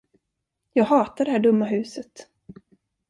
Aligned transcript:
Jag 0.73 0.83
hatar 0.85 1.25
det 1.25 1.31
här 1.31 1.39
dumma 1.39 1.65
huset. 1.65 2.11